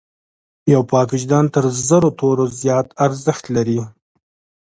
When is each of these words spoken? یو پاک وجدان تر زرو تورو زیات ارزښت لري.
یو 0.73 0.81
پاک 0.91 1.07
وجدان 1.15 1.45
تر 1.53 1.63
زرو 1.87 2.09
تورو 2.19 2.45
زیات 2.61 2.87
ارزښت 3.05 3.43
لري. 3.55 3.79